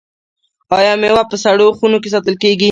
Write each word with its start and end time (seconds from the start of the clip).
آیا 0.77 0.93
میوه 1.01 1.23
په 1.31 1.37
سړو 1.43 1.67
خونو 1.77 1.97
کې 2.03 2.09
ساتل 2.15 2.35
کیږي؟ 2.43 2.69